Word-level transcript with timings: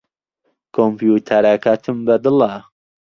کۆمپیوتەرەکەتم 0.75 1.97
بەدڵە. 2.07 2.53